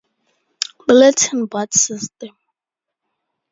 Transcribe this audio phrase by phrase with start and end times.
[0.87, 2.35] Bulletin Board System.